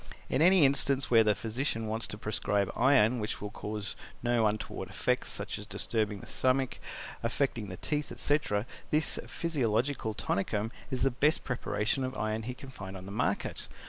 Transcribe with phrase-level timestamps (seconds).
[0.29, 4.89] In any instance where the physician wants to prescribe iron which will cause no untoward
[4.89, 6.79] effects, such as disturbing the stomach,
[7.21, 12.69] affecting the teeth, etc., this PHYSIOLOGICAL TONICUM is the best preparation of iron he can
[12.71, 13.67] find in the market.